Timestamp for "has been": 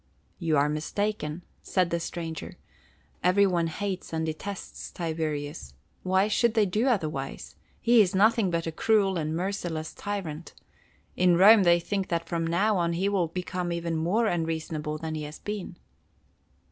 15.21-15.77